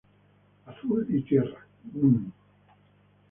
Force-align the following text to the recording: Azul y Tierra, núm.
Azul 0.65 1.05
y 1.11 1.21
Tierra, 1.21 1.63
núm. 1.93 2.31